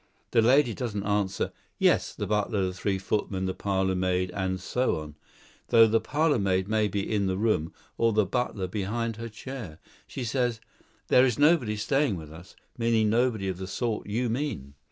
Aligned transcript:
the 0.31 0.41
lady 0.41 0.73
doesn't 0.73 1.03
answer 1.05 1.51
'Yes; 1.77 2.15
the 2.15 2.25
butler, 2.25 2.65
the 2.65 2.73
three 2.73 2.97
footmen, 2.97 3.45
the 3.45 3.53
parlourmaid, 3.53 4.31
and 4.31 4.59
so 4.59 4.95
on,' 4.99 5.13
though 5.67 5.85
the 5.85 5.99
parlourmaid 6.01 6.67
may 6.67 6.87
be 6.87 7.07
in 7.07 7.27
the 7.27 7.37
room, 7.37 7.71
or 7.99 8.11
the 8.11 8.25
butler 8.25 8.65
behind 8.65 9.17
her 9.17 9.29
chair. 9.29 9.77
She 10.07 10.23
says 10.23 10.59
'There 11.09 11.27
is 11.27 11.37
nobody 11.37 11.75
staying 11.75 12.15
with 12.17 12.33
us,' 12.33 12.55
meaning 12.79 13.11
nobody 13.11 13.47
of 13.47 13.59
the 13.59 13.67
sort 13.67 14.07
you 14.07 14.27
mean. 14.27 14.73